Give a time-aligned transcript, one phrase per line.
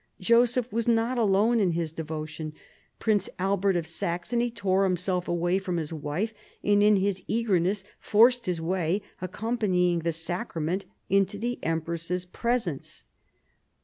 [0.19, 2.53] Joseph was not alone in his devptioa
[2.97, 8.47] Prince Albert of Saxony tore himself away from his wife, and in his eagerness forced
[8.47, 13.03] his way, accompanying the sacrament, into the empress's presence.